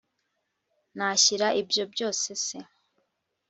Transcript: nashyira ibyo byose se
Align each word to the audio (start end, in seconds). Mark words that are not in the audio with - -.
nashyira 0.97 1.47
ibyo 1.61 1.83
byose 1.93 2.27
se 2.45 2.57